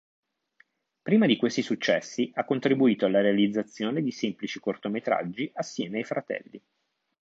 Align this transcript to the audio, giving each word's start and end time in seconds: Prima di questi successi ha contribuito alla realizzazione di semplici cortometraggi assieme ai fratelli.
Prima 1.03 1.27
di 1.27 1.35
questi 1.37 1.61
successi 1.61 2.31
ha 2.33 2.43
contribuito 2.43 3.05
alla 3.05 3.21
realizzazione 3.21 4.01
di 4.01 4.09
semplici 4.09 4.59
cortometraggi 4.59 5.51
assieme 5.53 5.99
ai 5.99 6.03
fratelli. 6.03 6.59